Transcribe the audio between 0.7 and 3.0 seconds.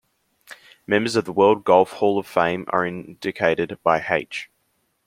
Members of the World Golf Hall of Fame are